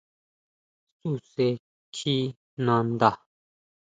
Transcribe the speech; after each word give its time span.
Suse 0.99 1.47
kjí 1.95 2.15
nanda. 2.65 3.11